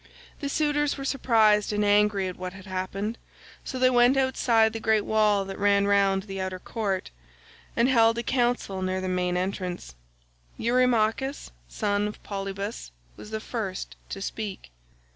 [0.39, 3.19] The suitors were surprised and angry at what had happened,
[3.63, 7.11] so they went outside the great wall that ran round the outer court,
[7.75, 9.93] and held a council near the main entrance.
[10.57, 14.71] Eurymachus, son of Polybus, was the first to speak.